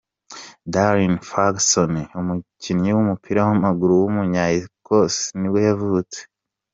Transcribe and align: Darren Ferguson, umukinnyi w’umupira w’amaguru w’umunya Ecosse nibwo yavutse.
Darren 0.73 1.15
Ferguson, 1.29 1.93
umukinnyi 2.21 2.89
w’umupira 2.93 3.39
w’amaguru 3.47 3.93
w’umunya 4.01 4.43
Ecosse 4.57 5.23
nibwo 5.39 5.59
yavutse. 5.67 6.19